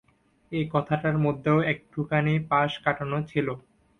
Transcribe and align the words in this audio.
এ 0.51 0.61
কথাটার 0.73 1.15
মধ্যেও 1.17 1.57
একটুখানি 1.71 2.33
পাশ-কাটানো 2.49 3.17
ছিল। 3.27 3.47